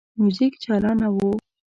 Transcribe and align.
موزیک 0.19 0.53
چالانه 0.63 1.07
وو. 1.15 1.31